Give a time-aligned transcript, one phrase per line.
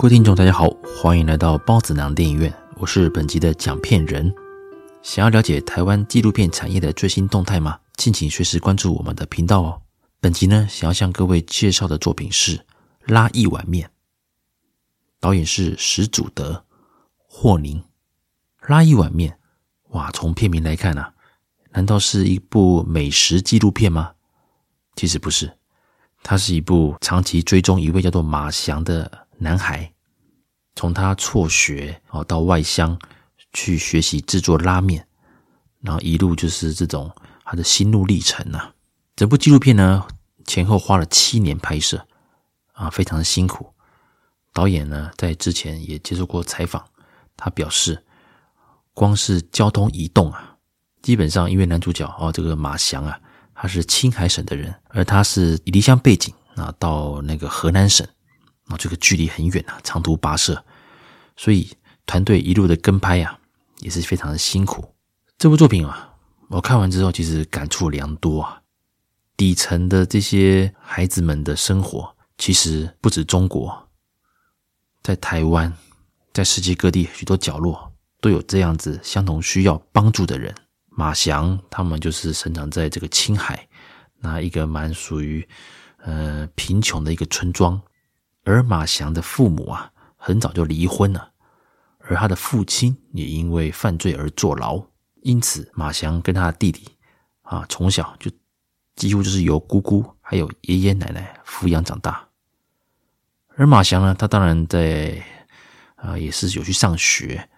[0.00, 4.32] 各位听众，大家好，欢迎来到包子囊电影院，我是本集的讲片人。
[5.02, 7.76] 想要了解台湾纪录片产业的最新动态吗？
[7.96, 9.82] 敬请随时关注我们的频道哦。
[10.20, 12.56] 本集呢，想要向各位介绍的作品是
[13.06, 13.88] 《拉一碗面》，
[15.18, 16.64] 导演是石祖德、
[17.26, 17.80] 霍宁。
[18.68, 19.32] 《拉一碗面》
[19.96, 21.12] 哇，从片名来看啊，
[21.72, 24.12] 难道是一部美食纪录片吗？
[24.94, 25.58] 其实不是，
[26.22, 29.26] 它是一部长期追踪一位叫做马翔的。
[29.38, 29.92] 男孩
[30.74, 32.98] 从他辍学哦到外乡
[33.52, 35.06] 去学习制作拉面，
[35.80, 37.10] 然后一路就是这种
[37.44, 38.72] 他的心路历程呐。
[39.16, 40.06] 整部纪录片呢，
[40.44, 42.06] 前后花了七年拍摄
[42.72, 43.72] 啊，非常的辛苦。
[44.52, 46.84] 导演呢在之前也接受过采访，
[47.36, 48.04] 他表示，
[48.92, 50.56] 光是交通移动啊，
[51.02, 53.18] 基本上因为男主角哦这个马翔啊，
[53.54, 58.06] 他是青海省的人，而他是离乡背井啊到那个河南省。
[58.68, 60.64] 啊，这个距离很远啊，长途跋涉，
[61.36, 63.38] 所以团队一路的跟拍啊，
[63.80, 64.94] 也是非常的辛苦。
[65.36, 66.14] 这部作品啊，
[66.48, 68.62] 我看完之后其实感触良多啊。
[69.36, 73.88] 底层的这些孩子们的生活，其实不止中国，
[75.00, 75.72] 在台湾，
[76.32, 80.52] 在世界各地许多角落都有这样子相同需要帮助的人。
[80.88, 83.68] 马翔他们就是生长在这个青海，
[84.18, 85.48] 那一个蛮属于
[85.98, 87.80] 呃贫穷的一个村庄。
[88.48, 91.32] 而马翔的父母啊，很早就离婚了，
[91.98, 94.82] 而他的父亲也因为犯罪而坐牢，
[95.20, 96.88] 因此马翔跟他的弟弟
[97.42, 98.30] 啊，从小就
[98.96, 102.26] 几乎就是由姑姑还有爷爷奶奶抚养长大。
[103.48, 105.22] 而马翔呢，他当然在
[105.96, 107.50] 啊，也是有去上学，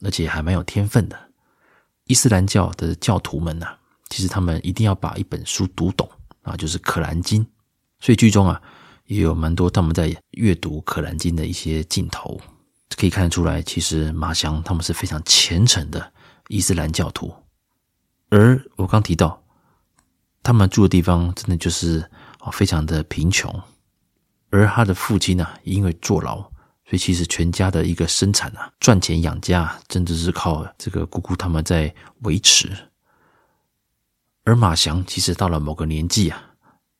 [0.00, 1.18] 而且还蛮有天分的。
[2.04, 3.66] 伊斯兰教的教徒们呢，
[4.08, 6.10] 其实他们一定要把一本书读懂
[6.40, 7.44] 啊，就是《可兰经》，
[8.00, 8.62] 所以剧中啊。
[9.06, 12.40] 也有蛮多他们在阅读《可兰经》的一些镜头，
[12.96, 16.12] 可以看得出来，其实马祥他们是非常虔诚的
[16.48, 17.34] 伊斯兰教徒。
[18.30, 19.42] 而我刚提到，
[20.42, 23.62] 他们住的地方真的就是啊非常的贫穷，
[24.50, 32.70] 而他的父亲呢，因为坐牢，所以其实全家的一个生产啊，赚钱养家，真的是靠这个姑姑他们在维持。
[34.44, 36.42] 而马祥其实到了某个年纪啊，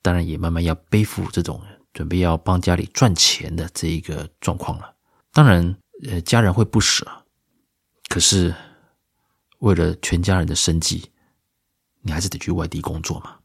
[0.03, 1.61] 当然也慢慢要背负这种。
[1.95, 4.95] 准备要帮家里赚钱的这一个状况了，
[5.33, 5.77] 当然，
[6.09, 7.07] 呃，家人会不舍，
[8.09, 8.53] 可是
[9.61, 11.11] 为了全家人的生计，
[12.03, 13.37] 你还是得去外地工作嘛。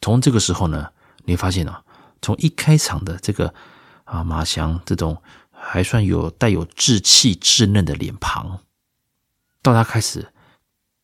[0.00, 0.90] 从这个时候呢，
[1.24, 1.84] 你会发现啊，
[2.22, 3.52] 从一开场的这个
[4.04, 8.60] 啊马翔这种还算有带有稚气稚嫩的脸庞，
[9.60, 10.32] 到他开始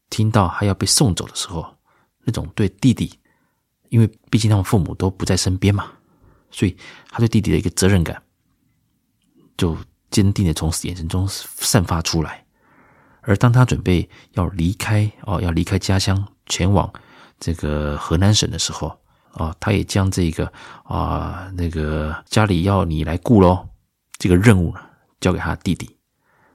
[0.09, 1.77] 听到他要被送走的时候，
[2.25, 3.19] 那种对弟弟，
[3.91, 5.93] 因为毕竟他们父母都不在身边嘛。
[6.51, 6.77] 所以
[7.09, 8.23] 他对弟弟的一个责任感，
[9.57, 9.77] 就
[10.11, 12.45] 坚定的从眼神中散发出来。
[13.23, 16.91] 而当他准备要离开哦，要离开家乡前往
[17.39, 18.99] 这个河南省的时候，
[19.35, 20.51] 啊，他也将这个
[20.85, 23.69] 啊那个家里要你来顾喽
[24.19, 24.81] 这个任务呢，
[25.21, 25.97] 交给他弟弟。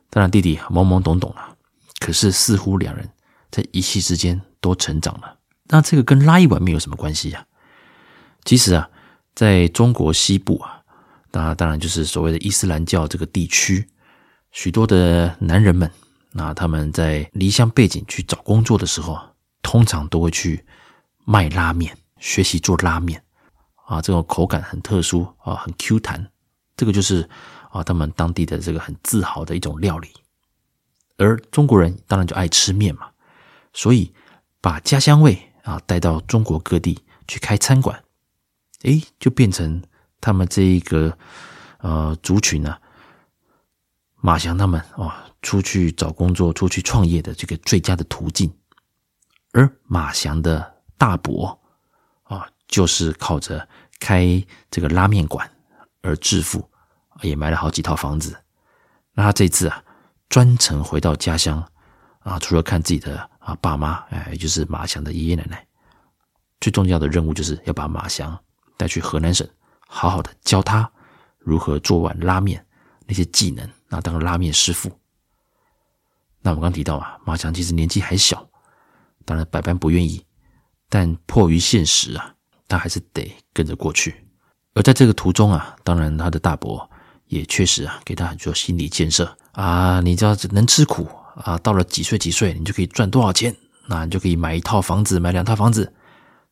[0.09, 1.55] 当然弟弟懵懵懂懂了，
[1.99, 3.09] 可是似乎两人
[3.51, 5.37] 在一夕之间都成长了。
[5.67, 7.45] 那这个跟拉一碗面有什么关系呀？
[8.43, 8.89] 其实啊。
[9.35, 10.81] 在中国西部啊，
[11.31, 13.85] 那当然就是所谓的伊斯兰教这个地区，
[14.51, 15.91] 许多的男人们，
[16.31, 19.19] 那他们在离乡背井去找工作的时候，
[19.61, 20.65] 通常都会去
[21.25, 23.21] 卖拉面，学习做拉面
[23.85, 26.31] 啊，这种口感很特殊啊，很 Q 弹，
[26.77, 27.29] 这个就是
[27.71, 30.07] 啊他们当地的这个很自豪的一种料理。
[31.17, 33.09] 而中国人当然就爱吃面嘛，
[33.73, 34.13] 所以
[34.61, 38.01] 把家乡味啊带到中国各地去开餐馆。
[38.85, 39.81] 哎，就变成
[40.21, 41.15] 他们这一个
[41.79, 42.79] 呃族群呢、啊，
[44.15, 45.11] 马翔他们哦
[45.41, 48.51] 出去找工作、出去创业的这个最佳的途径。
[49.53, 51.59] 而马翔的大伯
[52.23, 53.67] 啊，就是靠着
[53.99, 55.49] 开这个拉面馆
[56.01, 56.69] 而致富，
[57.21, 58.37] 也买了好几套房子。
[59.13, 59.83] 那他这次啊，
[60.29, 61.65] 专程回到家乡
[62.19, 65.65] 啊，除了看自己的啊爸妈，哎，就是马翔的爷爷奶奶，
[66.59, 68.37] 最重要的任务就是要把马翔。
[68.77, 69.47] 带去河南省，
[69.87, 70.89] 好好的教他
[71.39, 72.65] 如何做碗拉面
[73.05, 74.91] 那些技能，那当拉面师傅。
[76.41, 78.47] 那我们刚提到啊，马强其实年纪还小，
[79.25, 80.23] 当然百般不愿意，
[80.89, 82.35] 但迫于现实啊，
[82.67, 84.15] 他还是得跟着过去。
[84.73, 86.87] 而在这个途中啊，当然他的大伯
[87.27, 93.55] 也确实啊，给他很多心理建设啊，你知道能吃苦啊，到了几岁几岁，你就可以赚多少钱，
[93.87, 95.93] 那你就可以买一套房子，买两套房子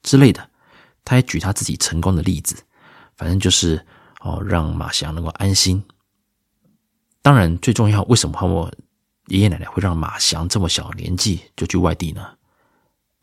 [0.01, 0.49] 之类的。
[1.05, 2.55] 他还举他自己成功的例子，
[3.15, 3.85] 反正就是
[4.21, 5.83] 哦，让马翔能够安心
[7.21, 8.77] 当然，最重要，为什么他们
[9.27, 12.37] 爷爷奶奶会让马翔这么小年纪就去外地呢？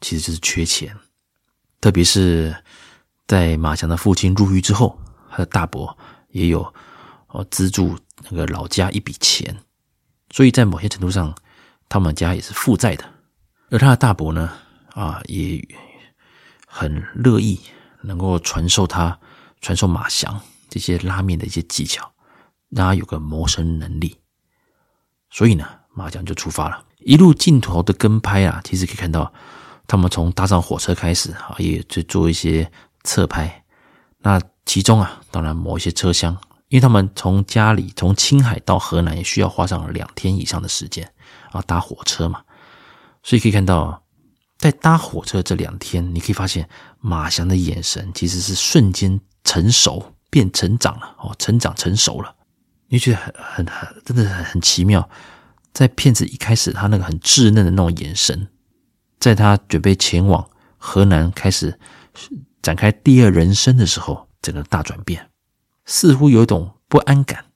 [0.00, 0.96] 其实就是缺钱，
[1.80, 2.56] 特别是
[3.26, 4.98] 在马翔的父亲入狱之后，
[5.30, 5.96] 他的大伯
[6.30, 6.62] 也有
[7.28, 7.98] 哦资助
[8.30, 9.54] 那个老家一笔钱，
[10.30, 11.34] 所以在某些程度上，
[11.88, 13.04] 他们家也是负债的。
[13.68, 14.50] 而他的大伯呢，
[14.94, 15.62] 啊，也
[16.70, 17.60] 很乐意
[18.02, 19.18] 能够传授他、
[19.60, 22.08] 传授马翔这些拉面的一些技巧。
[22.70, 24.16] 让他有个谋生能力，
[25.28, 26.84] 所以呢，马祥就出发了。
[27.00, 29.32] 一路镜头的跟拍啊，其实可以看到，
[29.88, 32.70] 他们从搭上火车开始啊，也去做一些
[33.02, 33.64] 侧拍。
[34.18, 36.32] 那其中啊，当然某一些车厢，
[36.68, 41.12] 因为他们从家里从青海到河南也需要花上两天以上的时间
[41.50, 42.44] 啊，搭火车嘛，
[43.24, 44.04] 所以可以看到，
[44.60, 46.68] 在搭火车这两天，你可以发现
[47.00, 52.36] 马翔的眼神其实是瞬间成熟，变成长了哦，成长成熟了。
[52.88, 55.08] 你觉得很很很，真的很很奇妙。
[55.72, 58.48] 在骗子一开始，他那个很稚嫩的那种眼神，
[59.18, 60.46] 在他准备前往
[60.76, 61.78] 河南开始
[62.60, 65.30] 展开第二人生的时候，整个大转变，
[65.86, 67.46] 似乎有一种不安感，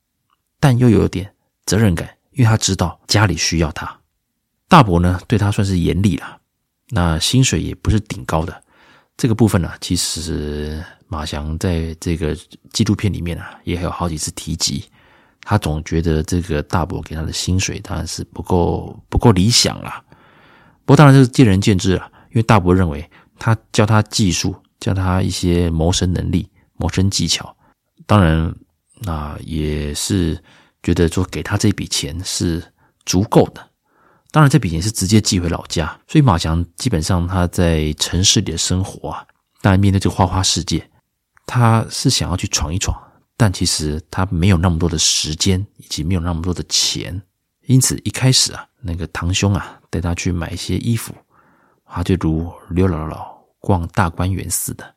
[0.59, 1.35] 但又有点
[1.67, 4.01] 责任感，因为他知道家里需要他。
[4.69, 6.41] 大伯呢，对他算是严厉了，
[6.95, 8.63] 那薪水也不是顶高的。
[9.17, 12.37] 这个部分呢，其实马翔在这个
[12.73, 14.85] 纪录片里面啊，也有好几次提及。
[15.43, 20.03] 他总觉得这个大伯给他的薪水当然是不够不够理想啦。
[20.85, 27.57] 不过当然这是见仁见智了，因为大伯认为他教他技术，教他一些谋生能力、谋生技巧，
[28.07, 28.55] 当然
[29.01, 30.41] 那也是
[30.83, 32.63] 觉得说给他这笔钱是
[33.05, 33.69] 足够的。
[34.35, 39.25] 当然这笔钱是直接寄回老家，所以马强基本上他在城市里的生活啊，
[39.63, 40.91] 当然面对这个花花世界，
[41.47, 43.01] 他是想要去闯一闯。
[43.37, 47.23] 但其实他没有那么多的时间，以及没有那么多的钱，
[47.67, 51.15] 因此一开始啊，那个堂兄啊带他去买一些衣服，
[51.85, 53.25] 他就如刘姥姥
[53.61, 54.95] 逛大观园似的，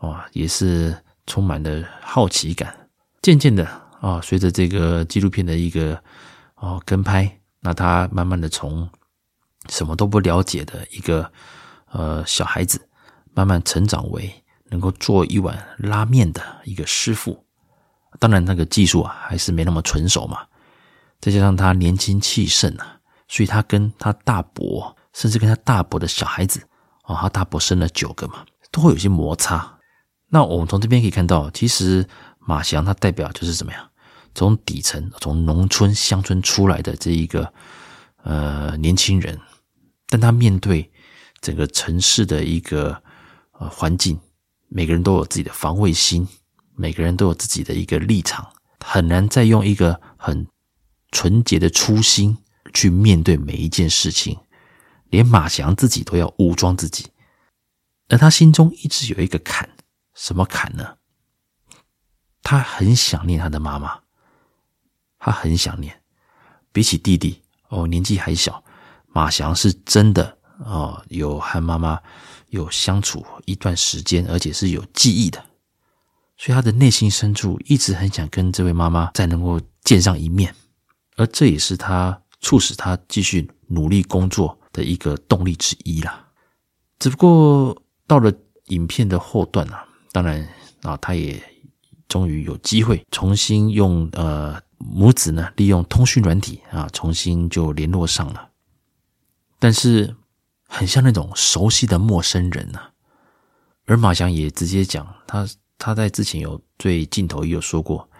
[0.00, 0.96] 哇，也是
[1.28, 2.74] 充满了好奇感。
[3.22, 3.64] 渐渐的
[4.00, 6.02] 啊，随着这个纪录片的一个
[6.56, 8.88] 哦跟拍，那他慢慢的从
[9.68, 11.30] 什么都不了解的一个
[11.90, 12.88] 呃小孩子，
[13.34, 14.42] 慢慢成长为。
[14.68, 17.46] 能够做一碗拉面的一个师傅，
[18.18, 20.44] 当然那个技术啊还是没那么纯熟嘛。
[21.20, 22.98] 再加上他年轻气盛啊，
[23.28, 26.60] 所以他跟他大伯，甚至跟他大伯的小孩子
[27.02, 29.78] 啊，他大伯生了九个嘛，都会有些摩擦。
[30.30, 32.04] 那我们从这边可以看到，其实
[32.40, 33.88] 马翔他代表就是怎么样，
[34.36, 37.52] 从底层、从农村乡村出来的这一个
[38.22, 39.40] 呃年轻人，
[40.08, 40.92] 但他面对
[41.40, 43.02] 整个城市的一个
[43.52, 44.20] 呃环境。
[44.68, 46.28] 每个人都有自己的防卫心，
[46.74, 48.52] 每个人都有自己的一个立场，
[48.84, 50.46] 很难再用一个很
[51.12, 52.36] 纯洁的初心
[52.74, 54.38] 去面对每一件事情。
[55.08, 57.06] 连马翔自己都要武装自己，
[58.08, 59.70] 而他心中一直有一个坎，
[60.14, 60.96] 什么坎呢？
[62.42, 64.00] 他很想念他的妈妈，
[65.26, 66.00] 他很想念。
[66.72, 68.62] 比起弟弟，哦，年纪还小，
[69.08, 72.00] 马翔是真的哦，有和妈妈。
[72.50, 75.44] 有相处一段时间，而且是有记忆的，
[76.38, 80.54] 所以他的内心深处一直很想跟这位妈妈再能够见上一面，
[81.16, 86.24] 而这也是他促使他继续努力工作的一个动力之一啦。
[87.00, 88.32] 只不过到了
[88.66, 90.48] 影片的后段啊，当然
[90.82, 91.42] 啊，他也
[92.08, 98.50] 终于有机会重新用呃母子呢利用通讯软体啊，重新就联络上了，
[99.58, 100.16] 但是。
[100.68, 102.90] 很像那种熟悉的陌生人呐、啊，
[103.84, 108.10] 而马翔也直接讲，他他在之前有对镜头也有说过，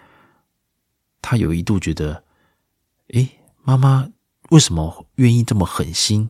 [1.21, 2.23] 他有一度觉得，
[3.09, 3.29] 诶，
[3.63, 4.09] 妈妈
[4.51, 6.29] 为什么愿意这么狠心，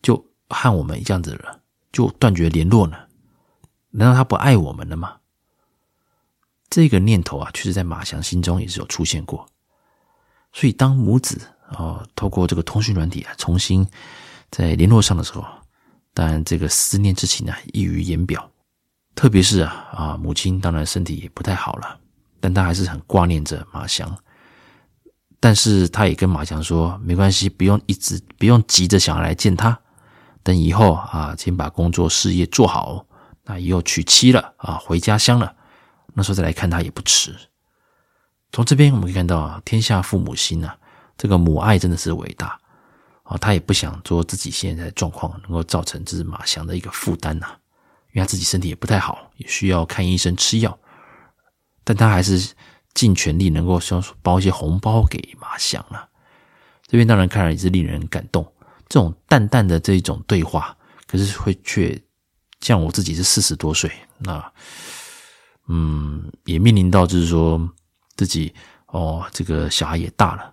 [0.00, 1.60] 就和我们这样子了，
[1.92, 2.96] 就断绝联络呢？
[3.90, 5.18] 难道他不爱我们了吗？
[6.74, 9.46] 这个念头啊，确实在马翔心中也是有出现过。
[10.52, 13.86] 所以当母子啊、透过这个通讯软体啊，重新。
[14.50, 15.44] 在联络上的时候，
[16.12, 18.50] 当然这个思念之情呢，溢于言表。
[19.14, 21.96] 特别是啊啊，母亲当然身体也不太好了，
[22.40, 24.12] 但她还是很挂念着马翔。
[25.38, 29.78] 但是他也跟马翔说，没关系，不用一直不用急着想要来见他，
[30.42, 33.06] 等以后啊，先把工作事业做好，
[33.44, 35.54] 那以后娶妻了啊，回家乡了，
[36.14, 37.34] 那时候再来看他也不迟。
[38.52, 40.78] 从这边我们可以看到啊，天下父母心啊，
[41.18, 42.58] 这个母爱真的是伟大。
[43.24, 47.46] 啊，他也不想说自己现在的状况能够造成这是马翔的一个负担呐，
[48.12, 50.78] 因为他自己身体也不太好，也需要看医生吃药，
[51.84, 52.54] 但他还是
[52.92, 56.06] 尽全力能够说包一些红包给马翔了。
[56.86, 58.44] 这边当然看来也是令人感动，
[58.90, 61.98] 这种淡淡的这种对话，可是会却
[62.60, 64.52] 像我自己是四十多岁，那
[65.68, 67.60] 嗯，也面临到就是说
[68.16, 68.52] 自己
[68.88, 70.52] 哦，这个小孩也大了，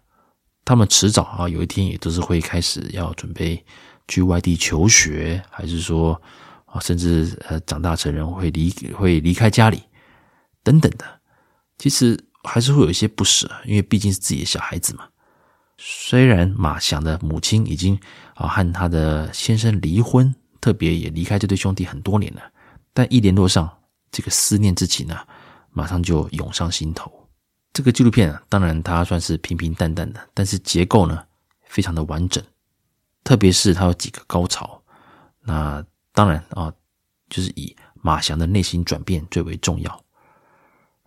[0.64, 3.64] 他们迟早啊有一天也都是会开始要准备
[4.08, 6.20] 去外地求学，还是说
[6.66, 9.84] 啊，甚至呃长大成人会离会离开家里
[10.64, 11.06] 等等的，
[11.78, 15.08] 其实还是会有一些不舍，因为毕竟是自己的小孩子嘛。
[15.78, 18.00] 虽然马翔的母亲已经
[18.36, 22.42] 啊和他的先生离婚，特别也离开这对兄弟很多年了，
[22.94, 23.70] 但一联络上
[24.12, 25.18] 这个思念之情呢，
[25.72, 27.12] 马上就涌上心头。
[27.74, 31.24] 这个纪录片啊，当然它算是平平淡淡的，但是结构呢
[31.64, 32.44] 非常的完整，
[33.24, 34.82] 特别是它有几个高潮。
[35.42, 36.72] 那当然啊，
[37.30, 40.04] 就是以马翔的内心转变最为重要。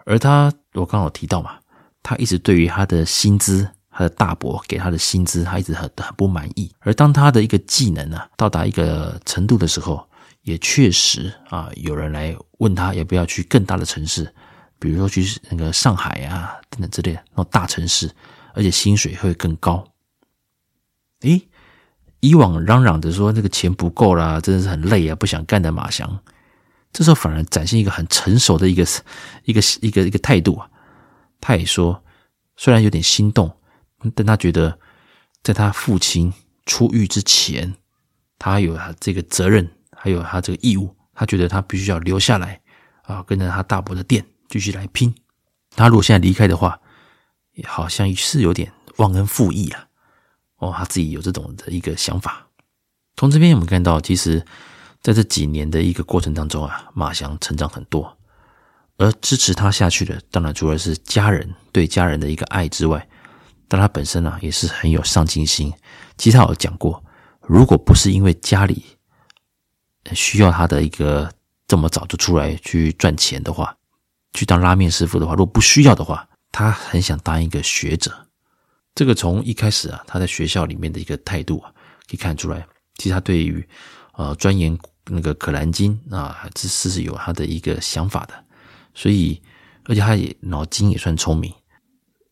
[0.04, 1.58] 而他我刚好提到嘛，
[2.02, 3.68] 他一直对于他的薪资。
[3.96, 6.68] 他的大伯给他的薪资，他一直很很不满意。
[6.80, 10.04] 而当他的一个技能呢，到达一个程度的时候，
[10.44, 14.32] 也确实啊，有人来问他要不要去更大的城市，
[14.78, 18.10] 比如说去那个上海啊等等之类的那种大城市，
[18.54, 19.84] 而且薪水会更高。
[21.22, 21.48] 诶，
[22.20, 26.20] 以往嚷嚷着说那个钱不够啦，真的是很累啊，不想干的马翔，
[26.92, 28.86] 这时候反而展现一个很成熟的一个
[29.44, 30.70] 一个一个一个态度啊。
[31.40, 32.04] 他也说，
[32.56, 33.56] 虽然有点心动。
[34.14, 34.78] 但他觉得，
[35.42, 36.30] 在他父亲
[36.66, 37.74] 出狱之前，
[38.38, 39.70] 他有他这个责任，
[40.04, 40.94] 还有他这个义务。
[41.14, 42.61] 他觉得他必须要留下来
[43.04, 45.14] 啊，跟着他大伯的店继续来拼。
[45.75, 46.78] 他如果现在离开的话，
[47.54, 49.87] 也好像是有点忘恩负义啊。
[50.56, 52.49] 哦，他自己有这种的一个想法。
[53.16, 54.44] 从这边我们看到，其实
[55.00, 58.18] 在这几年的一个过程当中啊，马翔成长很多，
[58.99, 63.08] 而支持他下去的，当然除了是家人对家人的一个爱之外。
[63.66, 65.73] 但他本身呢，也是很有上进心。
[66.18, 67.02] 其实他有讲过，
[67.40, 68.84] 如果不是因为家里
[70.12, 71.32] 需要他的一个
[71.66, 73.76] 这么早就出来去赚钱的话，
[74.32, 78.12] 去当拉面师傅的话，如果不需要的话，他很想当一个学者。
[78.94, 81.73] 这个从一开始啊，他在学校里面的一个态度啊，
[82.08, 83.66] 可以看出来，其实他对于
[84.12, 88.34] 呃钻研那个可兰经啊，这是是有他的一个想法的。
[88.94, 89.42] 所以，
[89.87, 91.52] 而且他也脑筋也算聪明。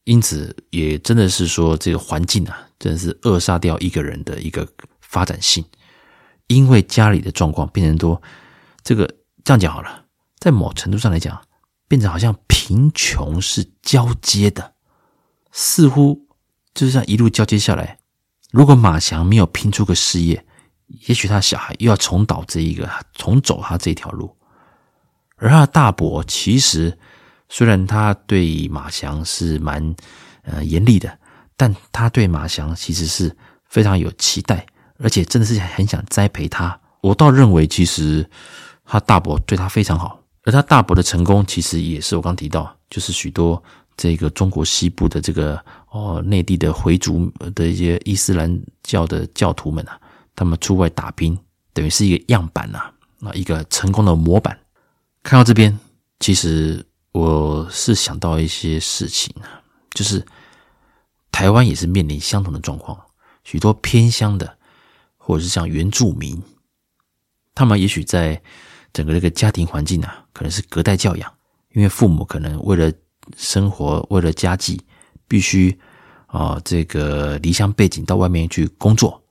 [0.05, 4.69] 因此，也真的是说，这个环境啊，真的是扼杀掉一个人的一个
[5.01, 5.65] 发展性。
[6.47, 8.21] 因为家里的状况变成多，
[8.83, 9.07] 这个
[9.45, 10.05] 这样讲好了，
[10.39, 11.43] 在某程度上来讲，
[11.89, 14.75] 变成好像贫穷是交接的，
[15.51, 16.27] 似乎
[16.75, 17.99] 就是这样一路交接下来。
[18.51, 20.45] 如果马翔没有拼出个事业，
[21.09, 24.37] 也许他小孩又要重蹈这一个，重走他这条路。
[25.37, 26.99] 而他的大伯其实。
[27.55, 29.95] 虽然他对马翔是蛮
[30.43, 31.19] 呃严厉的，
[31.55, 33.37] 但他对马翔其实是
[33.69, 34.67] 非常有期待，
[35.03, 36.79] 而且真的是很想栽培他。
[37.01, 38.29] 我倒认为，其实
[38.85, 43.63] 他大伯对他非常好，而他大伯的成功，其实也是我刚提到，就是许多
[43.97, 50.01] 这个中国西部的这个哦内地的回族的一些伊斯兰教的教徒们啊，
[50.35, 51.39] 他们出外打拼，
[51.73, 52.79] 等于是一个样板呐，
[53.21, 54.57] 啊，一个成功的模板。
[55.23, 55.79] 看到这边，
[56.21, 56.87] 其实。
[57.15, 60.25] 我是想到一些事情啊，就是
[61.31, 62.99] 台湾也是面临相同的状况，
[63.45, 64.57] 许多偏乡的，
[65.25, 66.43] 或者是像原住民，
[67.55, 68.41] 他们也许在
[68.93, 71.33] 整个这个家庭环境啊，可能是隔代教养，
[71.75, 72.93] 因为父母可能为了
[73.37, 74.83] 生活，为了家计，
[75.29, 75.79] 必须
[76.27, 79.23] 啊这个离乡背井到外面去工作，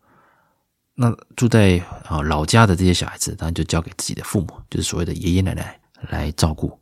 [0.95, 5.77] 那住在啊老家的这些小孩子，当然就交给自己的父母，就是所谓的爷爷奶奶
[6.09, 6.79] 来照顾。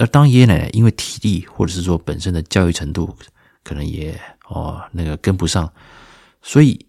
[0.00, 3.16] 而当爷爷奶奶因为体力或者是说本身的教育程度
[3.62, 5.72] 可能也哦那个跟不上，
[6.42, 6.84] 所以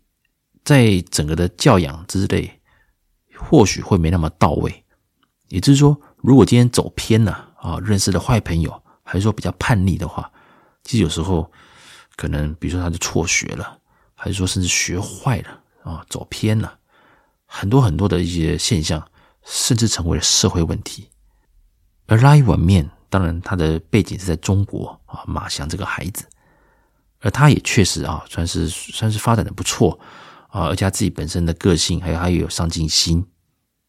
[0.65, 2.59] 在整个的教养之类
[3.37, 4.83] 或许会没那么到位。
[5.47, 10.29] 也就是说，如果今天走偏了啊，认识了坏朋友，还是说比较叛逆的话，
[10.83, 11.49] 其实有时候
[12.17, 13.79] 可能比如说他就辍学了，
[14.15, 16.77] 还是说甚至学坏了啊，走偏了，
[17.45, 19.07] 很多很多的一些现象，
[19.45, 21.07] 甚至成为了社会问题。
[22.07, 22.89] 而拉一碗面。
[23.07, 26.25] 当然，他的背景是在中国啊，马翔这个孩子，
[27.21, 29.97] 而他也确实啊，算是算是发展的不错
[30.55, 33.25] 啊，而且他自己本身的个性，还有他也有上进心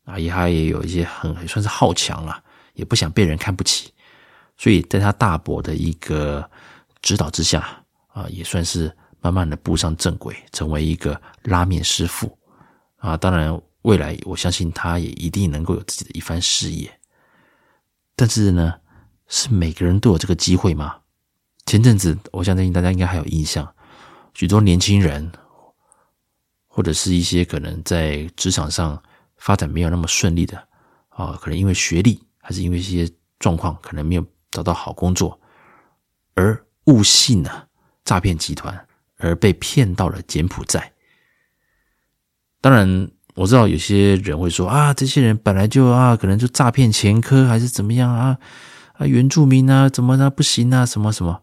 [0.05, 2.43] 啊，也他也有一些很算是好强了，
[2.75, 3.93] 也不想被人看不起，
[4.59, 6.51] 所以在他大伯的一个
[7.01, 12.37] 指导之下啊，也算是慢慢的步上正轨，成为一个拉面师傅
[12.97, 13.17] 啊。
[13.17, 16.91] 当然，未来我相信他也一定能够有自己的一番事业，
[18.17, 18.75] 但是呢。
[19.29, 20.99] 是每个人都有这个机会吗？
[21.67, 23.69] 前阵子，我相信大家应该还有印象，
[24.35, 25.33] 许多年轻人
[26.77, 29.03] 或者是一些可能在职场上
[29.39, 30.59] 发展没有那么顺利的
[31.09, 35.41] 啊，可能因为学历还是因为一些状况，可能没有找到好工作，
[36.35, 37.67] 而误信了
[38.05, 40.93] 诈骗集团，而被骗到了柬埔寨。
[42.61, 48.37] 当然，我知道有些人会说啊，这些人本来就啊，可能就诈骗前科还是怎么样啊
[48.99, 50.29] 啊，原住民啊，怎么呢？
[50.29, 51.43] 不行啊，什么什么。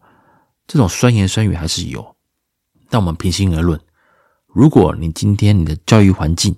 [0.68, 2.16] 这种酸言酸语还是有，
[2.92, 3.82] 但我们平心而论，
[4.54, 6.56] 如果你今天你的教育环境，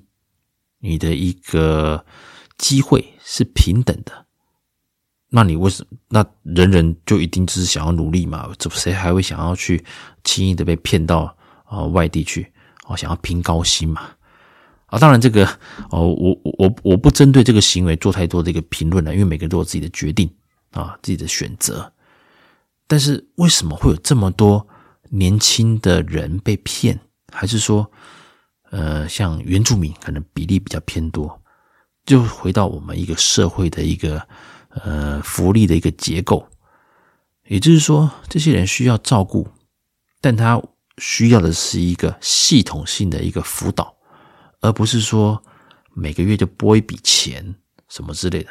[0.79, 2.05] 你的一个
[2.57, 4.25] 机会是平等的，
[5.29, 5.97] 那你为什么？
[6.09, 8.51] 那人人就一定就是想要努力嘛？
[8.59, 9.83] 这谁还会想要去
[10.25, 12.51] 轻易的被骗到啊外地去？
[12.85, 14.11] 哦，想要拼高薪嘛？
[14.87, 15.45] 啊，当然这个
[15.89, 20.29] 哦，我我我不针对这个行为做太多的一个评论了，因为每个人都有自己的决定
[20.71, 21.93] 啊，自己的选择。
[22.87, 24.67] 但是为什么会有这么多
[25.09, 26.99] 年轻的人被骗？
[27.31, 27.89] 还是说，
[28.71, 31.41] 呃，像原住民可能比例比较偏多？
[32.05, 34.27] 就回到我们一个社会的一个
[34.69, 36.47] 呃福利的一个结构，
[37.47, 39.47] 也就是说，这些人需要照顾，
[40.21, 40.61] 但他
[40.99, 43.95] 需要的是一个系统性的一个辅导，
[44.61, 45.43] 而不是说
[45.93, 47.55] 每个月就拨一笔钱
[47.89, 48.49] 什么之类的。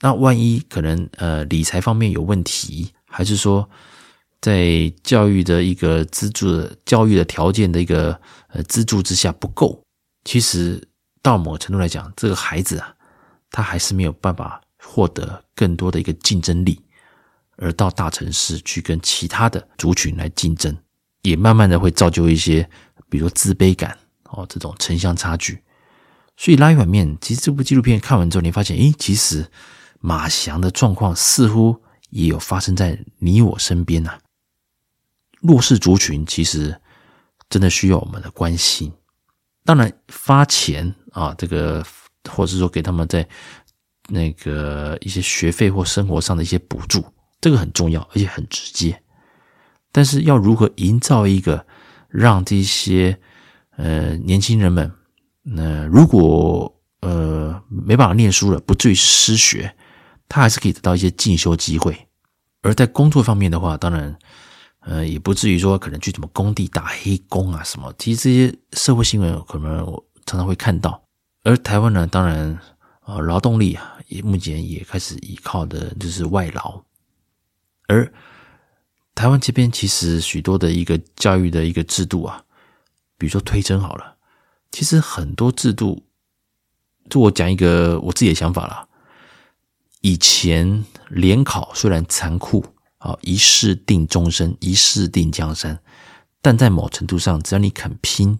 [0.00, 2.92] 那万一可能呃理财方面有问题？
[3.06, 3.68] 还是说，
[4.42, 9.80] 在教育的一个资助教育的条件的一个呃资助之下不够，
[10.24, 10.88] 其实
[11.22, 12.92] 到某个程度来讲，这个孩子啊，
[13.52, 16.80] 他还是没有办法获得更多的一个竞争力，
[17.56, 20.76] 而到大城市去跟其他的族群来竞争，
[21.22, 22.68] 也慢慢的会造就一些，
[23.08, 25.62] 比如说自卑感哦，这种城乡差距。
[26.36, 29.46] 所以拉一碗面，其实这部纪录片看完之后，你发现，诶，其实
[30.00, 31.80] 马翔的状况似乎。
[32.12, 34.18] 也有发生在你我身边呐、
[35.42, 36.74] 弱势族群其实
[37.50, 38.90] 真的需要我们的关心。
[39.64, 41.84] 当然，发钱啊，这个
[42.30, 43.28] 或者是说给他们在
[44.08, 47.04] 那个一些学费或生活上的一些补助，
[47.40, 49.02] 这个很重要，而且很直接。
[49.92, 51.66] 但是，要如何营造一个
[52.08, 53.18] 让这些
[53.76, 54.90] 呃年轻人们，
[55.42, 59.74] 那、如果呃没办法念书了，不至于失学。
[60.28, 62.08] 他还是可以得到一些进修机会，
[62.62, 64.16] 而在工作方面的话，当然，
[64.82, 67.92] 呃，也不至于说可能去什么工地打黑工啊什么。
[67.98, 71.02] 其实这些社会新闻可能我常常会看到。
[71.44, 72.58] 而台湾呢，当然，
[73.04, 76.82] 呃，劳动力啊，也目前也开始依靠的就是外劳。
[77.88, 78.12] 而
[79.14, 82.44] 台湾这边其实许多的一个教育的一个制度啊，
[83.18, 84.16] 比如说推甄好了，
[84.70, 86.04] 其实很多制度，
[87.10, 88.88] 就我讲一个我自己的想法啦。
[90.00, 92.64] 以前联考虽然残酷
[93.02, 95.78] 啊，一试定终身，一试定江山，
[96.40, 98.38] 但在某程度上，只要你肯拼，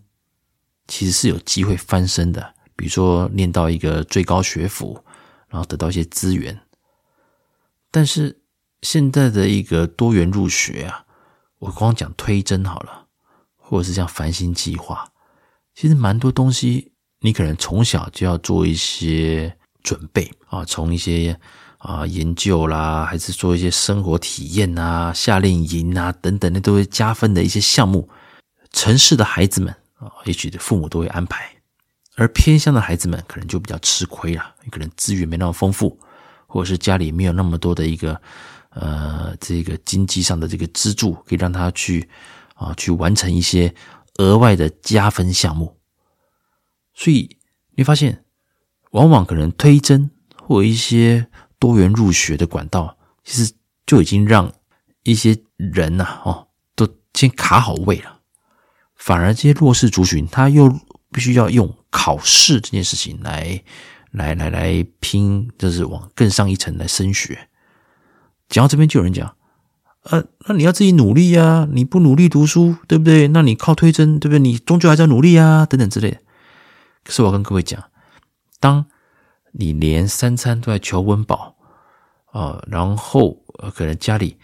[0.86, 2.54] 其实是有机会翻身的。
[2.76, 5.04] 比如说念到一个最高学府，
[5.48, 6.60] 然后得到一些资源。
[7.90, 8.40] 但是
[8.82, 11.04] 现在的一个多元入学啊，
[11.58, 13.06] 我光讲推甄好了，
[13.56, 15.12] 或者是像繁星计划，
[15.74, 19.58] 其实蛮多东西，你可能从小就要做一些。
[19.82, 21.40] 准备啊，从一些
[21.82, 28.08] 啊研究啦，还是做一些生活体验啊、夏令营啊等等，那都会加分的一些项目。
[28.72, 31.44] 城市的孩子们啊，也许父母都会安排，
[32.16, 35.98] 而偏乡的孩子们可能就比较吃亏了，可能资源没那么丰富，
[36.46, 38.20] 或者是家里没有那么多的一个
[38.70, 42.08] 呃这个经济上的这个资助，可以让他去
[42.54, 43.74] 啊去完成一些
[44.18, 45.76] 额外的加分项目。
[46.94, 47.36] 所以
[47.74, 48.18] 你发现。
[48.92, 51.26] 往往可能推甄或一些
[51.62, 53.52] 多元入学的管道，其实
[53.86, 54.52] 就已经让
[55.04, 58.18] 一些人呐，哦，都先卡好位了。
[58.96, 60.76] 反而这些弱势族群，他又
[61.12, 63.62] 必须要用考试这件事情来，
[64.10, 67.48] 来，来，来拼，就是往更上一层来升学。
[68.48, 69.36] 讲到这边，就有人讲，
[70.02, 73.28] 呃，那你要自己努力呀，你不努力读书，对不对？
[73.28, 74.40] 那你靠推甄，对不对？
[74.40, 76.18] 你终究还是要努力啊，等等之类的。
[77.04, 77.84] 可是我跟各位讲。
[78.58, 78.86] 当
[79.52, 81.54] 你连三餐都在求温饱
[82.32, 83.34] 啊，然后
[83.74, 84.38] 可能家里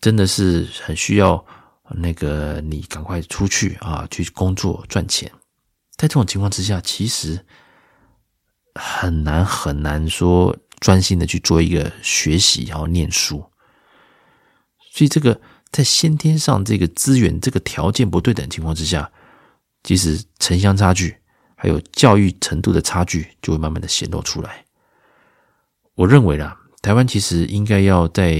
[0.00, 1.44] 真的是很需要
[1.90, 5.30] 那个你赶快出去啊，去工作赚钱，
[5.96, 7.46] 在这种情况之下，其实
[8.74, 13.44] 很难很难说专心的去做一个学习，然后念书。
[14.92, 15.40] 所以这个
[15.70, 19.12] 在先天上这个资源这个条件不对等情况之下，
[19.84, 21.16] 即使城乡差距。
[21.60, 24.64] 还有教育程度的差距就会慢慢的显露出来。
[25.96, 28.34] 我认为啦，台湾其实应该要在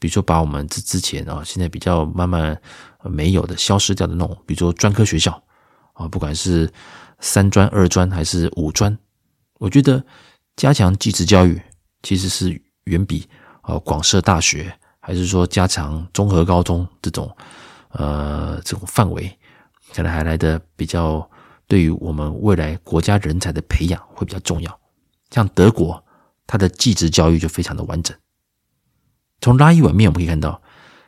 [0.00, 2.60] 比如说把我们之之前啊，现在比较慢慢
[3.04, 5.40] 没有的、消失掉的那种，比如说专科学校
[5.92, 6.68] 啊，不管是
[7.20, 8.98] 三专、二专还是五专，
[9.60, 10.04] 我觉得
[10.56, 11.62] 加强技职教育
[12.02, 13.28] 其实是远比
[13.60, 17.30] 啊广设大学，还是说加强综合高中这种
[17.90, 19.38] 呃这种范围，
[19.94, 21.30] 可能还来得比较
[21.72, 24.80] 对于我们未来国家人才的培养会比较重要。
[25.30, 26.04] 像德国，
[26.46, 28.14] 它的技职教育就非常的完整。
[29.40, 30.60] 从拉一碗面我们可以看到，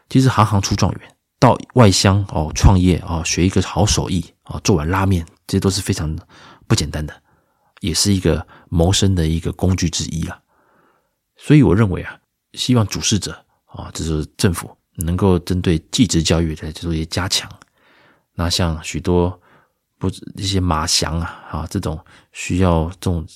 [0.08, 6.18] 其实行行出状元，到外乡哦创业哦学一个好手艺啊，做碗拉面，这些都是非常
[6.66, 7.14] 不简单的，
[7.80, 10.40] 也是一个谋生的一个工具之一啊。
[11.36, 12.18] 所以我认为啊，
[12.54, 17.52] 希望主事者啊，就是政府能够针对技职教育来做一些加强。
[18.32, 19.38] 那像许多
[20.08, 21.98] 不一些马翔啊啊这种
[22.32, 23.26] 需要这种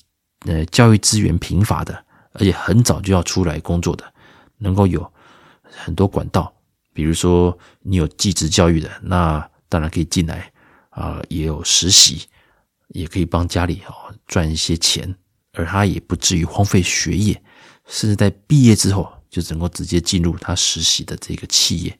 [0.45, 4.03] 呃教育资源贫乏的，而且很早就要出来工作的。
[4.57, 5.11] 能够有
[5.63, 6.53] 很多管道，
[6.93, 10.51] 比如说你有继职教育的，那当然可以进来
[10.89, 12.27] 啊，也有实习，
[12.89, 15.15] 也可以帮家里啊赚一些钱，
[15.53, 17.41] 而他也不至于荒废学业，
[17.87, 21.99] 甚至在毕业之后就能够直接进入他实习的这个企业。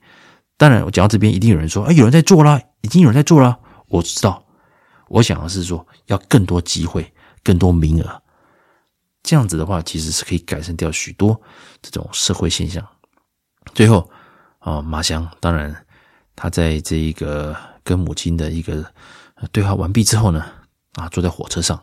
[0.56, 4.44] 当然，我讲到这边，一定有人说：“哎，有人在做了，已经有人在做了。”我知道，
[5.10, 8.22] 我想的是说，要更多机会，更多名额。
[9.24, 11.38] 这样子的话，其实是可以改善掉许多
[11.82, 12.86] 这种社会现象。
[13.74, 14.08] 最后，
[14.60, 15.84] 啊，马翔当然
[16.36, 18.88] 他在这一个跟母亲的一个
[19.50, 20.46] 对话完毕之后呢，
[20.94, 21.82] 啊，坐在火车上，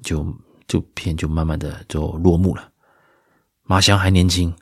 [0.00, 0.24] 就
[0.68, 2.70] 就片就慢慢的就落幕了。
[3.64, 4.54] 马翔还年轻，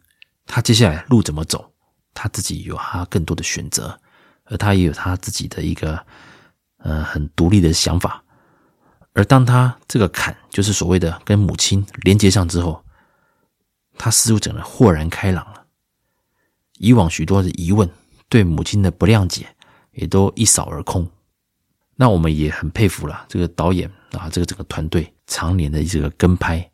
[0.46, 1.70] 他接下来路怎么走，
[2.14, 4.00] 他自己有他更多的选择，
[4.44, 6.04] 而他也有他自己的一个
[6.82, 8.22] 呃很独立的想法。
[9.12, 12.84] 而当他这个坎，就是所谓的跟母亲连接上之后，
[13.98, 15.66] 他似乎整个豁然开朗了。
[16.78, 17.90] 以往许多的疑问，
[18.28, 19.54] 对母亲的不谅解，
[19.92, 21.10] 也都一扫而空。
[21.96, 26.70] 那我们也很佩服了这个导演啊，这个整个团队常年的这个跟拍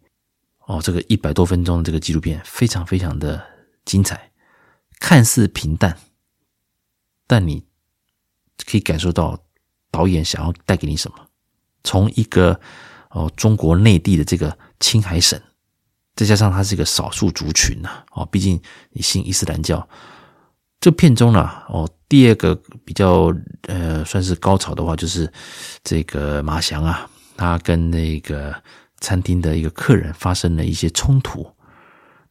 [0.67, 3.45] 哦，这个一百多分钟的这个纪录片非常非常的
[3.85, 4.31] 精彩，
[5.01, 5.99] 看似平淡，
[7.27, 7.67] 但你
[8.71, 9.37] 可以感受到
[9.91, 11.19] 导演想要带给你什么。
[11.85, 12.59] 从一个
[13.11, 15.41] 哦，中国内地的这个青海省，
[16.15, 19.89] 再加上他是一个少数族群呐，哦，毕竟你信伊斯兰教。
[20.81, 25.33] 这片中呢，哦，第二个比较呃，算是高潮的话，就是
[25.83, 28.55] 这个马翔啊，他跟那个
[29.01, 31.51] 餐厅的一个客人发生了一些冲突，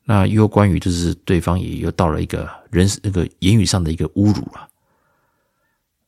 [0.04, 4.68] 那又关于就是对方也又到了一个人那个言语上的一个侮辱啊。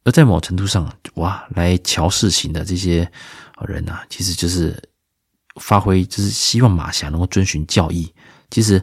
[0.08, 3.12] 而在某程度上，哇，来乔事情的这些
[3.68, 4.82] 人呐、啊，其实就是
[5.60, 8.10] 发挥，就是希望马霞能够遵循教义。
[8.50, 8.82] 其实，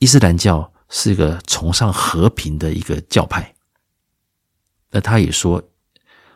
[0.00, 3.54] 伊斯兰教是一个崇尚和平的一个教派。
[4.90, 5.62] 那他也说，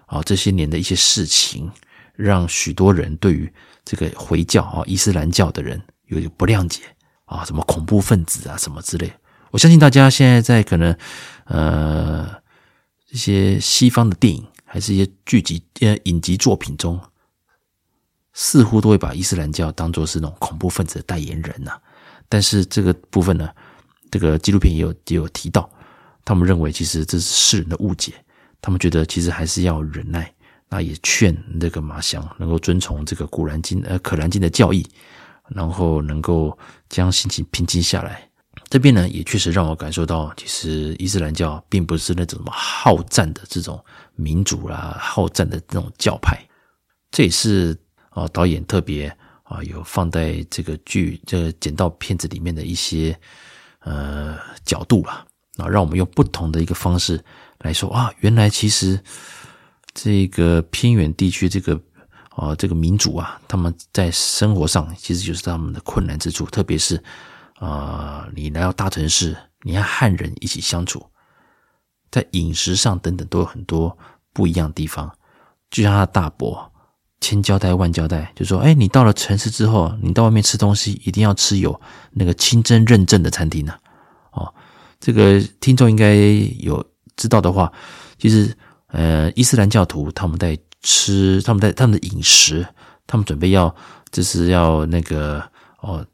[0.06, 1.70] 啊，这些年的一些事情，
[2.14, 3.52] 让许多人对于
[3.84, 6.80] 这个回教啊、伊斯兰教的人有点不谅解
[7.26, 9.12] 啊，什么恐怖分子啊，什么之类。
[9.50, 10.96] 我相信大家现在在可能，
[11.44, 12.42] 呃。
[13.14, 17.00] 一些西方的电影，还是一些剧集、呃影集作品中，
[18.32, 21.80] 似乎都会把伊斯兰教当作是那种恐怖分子的代言人呐、
[22.28, 23.48] 但是这个部分呢，
[24.10, 25.70] 这个纪录片也有也有提到，
[26.24, 28.12] 他们认为其实这是世人的误解，
[28.60, 30.34] 他们觉得其实还是要忍耐。
[30.68, 34.84] 那也劝这个马翔能够遵从这个古兰经呃可兰经的教义，
[35.46, 38.28] 然后能够将心情平静下来。
[38.70, 43.82] 这边呢，也确实让我感受到，其实伊斯兰教并不是那种什么好战的这种
[44.16, 46.36] 民主啦、好战的这种教派。
[47.12, 47.76] 这也是
[48.10, 49.06] 啊，导演特别
[49.44, 53.16] 啊有放在这个剧这个剪到片子里面的一些
[53.80, 55.24] 呃角度啦，
[55.58, 57.22] 啊，让我们用不同的一个方式
[57.60, 58.98] 来说啊，原来其实
[59.92, 61.80] 这个偏远地区这个
[62.30, 67.00] 啊这个民族啊，他们在生活上其实就是他们的困难之处，特别是。
[67.60, 71.04] 啊、你来到大城市，你和汉人一起相处，
[72.10, 73.96] 在饮食上等等都有很多
[74.32, 75.10] 不一样的地方。
[75.70, 76.70] 就像他的大伯
[77.20, 83.74] 千交代万交代，就说：“哎，你到了城市之后，你到外面吃东西一定要吃有那个清真认证的餐厅呢。”
[84.32, 84.52] 哦，
[85.00, 86.14] 这个听众应该
[86.58, 86.84] 有
[87.16, 87.72] 知道的话，
[88.18, 88.54] 其实
[88.88, 92.66] 呃，伊斯兰教徒他们在吃，他们在他们的饮食，
[93.06, 93.74] 他们准备要
[94.10, 95.42] 就是要那个
[95.80, 96.04] 哦。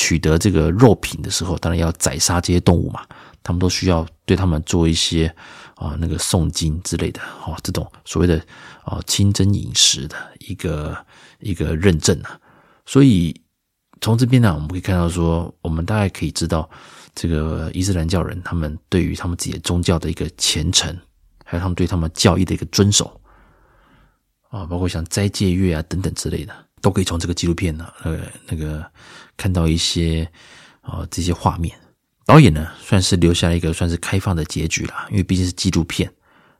[0.00, 3.04] 取得这个肉品的时候，当然要宰杀这些动物嘛。
[3.42, 5.26] 他们都需要对他们做一些
[5.74, 8.38] 啊那个诵经之类的，哦，这种所谓的
[8.84, 10.94] 啊清真饮食的一个
[11.38, 12.38] 一个认证啊。
[12.84, 13.34] 所以
[14.02, 16.68] 从这边呢，我们可以看到说，我们大概可以知道，
[17.14, 20.94] 这个伊斯兰教人他们对于他们自己的宗教的一个虔诚，
[21.44, 23.20] 还有他们对他们教义的一个遵守
[24.50, 28.84] 啊，包括像斋戒月啊等等之类的，都可以从这个纪录片呢，呃，那个
[29.40, 30.30] 看到一些
[30.82, 31.74] 啊这些画面。
[32.26, 36.12] 导演呢，算是留下了一个算是开放的结局了，因为毕竟是纪录片。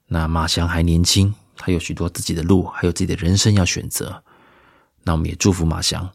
[0.06, 4.22] 那马翔还年轻，他有许多自己的路，还有自己的人生要选择。
[5.04, 6.10] 那我们也祝福马翔，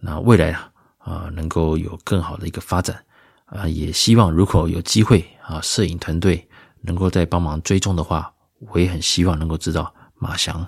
[0.00, 3.04] 那未来啊啊能够有更好的一个发展
[3.44, 6.48] 啊，也希望如果有机会啊，摄影团队
[6.80, 8.32] 能够再帮忙追踪的话，
[8.72, 10.66] 我也很希望能够知道马翔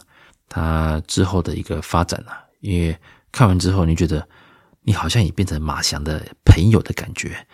[0.49, 2.97] 他之后的一个发展啊，因为
[3.33, 4.29] 看完之后，你觉得
[4.83, 7.47] 你好像也变成马翔的朋友的感觉，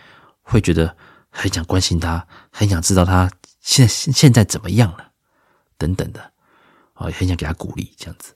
[0.42, 0.96] 会觉得
[1.28, 5.12] 很想关心他，很想知道他现在现在怎么样了，
[5.76, 6.32] 等等的
[6.94, 8.34] 啊，很想给他鼓励这样子。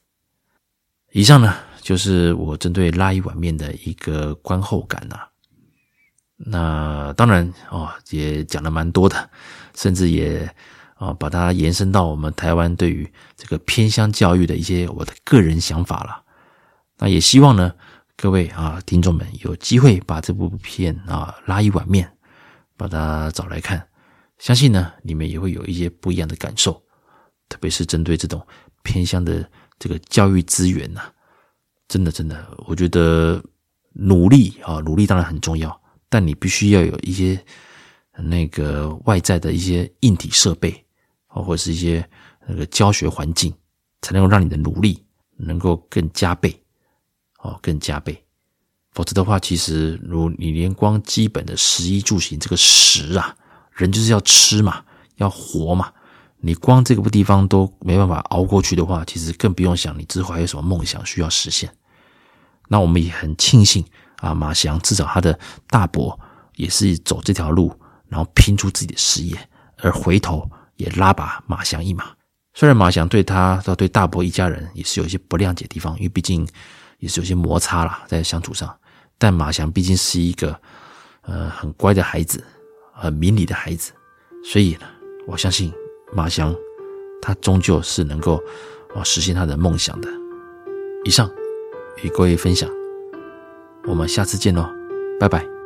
[1.13, 5.29] 以上呢，就是我针对拉一碗面的一个观后感呐、啊。
[6.45, 9.31] 那当然哦，也讲了蛮多的，
[9.75, 10.53] 甚至也
[10.95, 16.23] 啊把它延伸到我们台湾对于这个偏乡教育的一些我的个人想法了。
[16.99, 17.75] 那也希望呢，
[18.23, 22.09] 各位啊听众们有机会把这部片啊拉一碗面，
[22.77, 23.85] 把它找来看，
[24.39, 26.81] 相信呢你们也会有一些不一样的感受，
[27.49, 28.41] 特别是针对这种
[28.85, 29.51] 偏向的。
[29.77, 31.13] 这个教育资源呐、
[31.89, 33.43] 真的真的，我觉得
[33.93, 37.45] 努力啊，努力当然很重要，但你必须要有一些
[38.17, 40.71] 那个外在的一些硬体设备
[41.27, 42.09] 啊，或者是一些
[42.47, 43.53] 那个教学环境，
[44.01, 45.05] 才能够让你的努力
[45.37, 46.62] 能够更加倍
[47.43, 48.25] 哦，更加倍。
[48.93, 53.37] 否则的话，其实如你连光基本的食衣住行这个食啊，
[53.73, 54.83] 人就是要吃嘛，
[55.17, 55.93] 要活嘛。
[56.45, 61.73] 你光这个地方都没办法熬过去的话，其实更不用想你之后还有什么梦想需要实现。
[62.69, 63.85] 那我们也很庆幸
[64.17, 66.19] 啊，马翔至少他的大伯
[66.57, 67.73] 也是走这条路，
[68.09, 72.11] 然后拼出自己的事业，而回头也拉拔马翔一马。
[72.55, 76.47] 虽然马翔对他到对大伯一家人也是有一些不谅解的地方，因为毕竟
[77.03, 78.73] 也是有些摩擦啦，在相处上。
[79.19, 80.57] 但马翔毕竟是一个
[81.23, 82.43] 呃很乖的孩子，
[82.93, 83.91] 很明理的孩子，
[84.45, 84.87] 所以呢，
[85.27, 85.73] 我相信。
[86.15, 86.55] 马翔，
[87.23, 88.39] 他终究是能够
[88.95, 90.09] 啊实现他的梦想的。
[91.05, 91.31] 以上
[92.03, 92.71] 与各位分享，
[93.87, 94.69] 我们下次见喽，
[95.19, 95.62] 拜拜。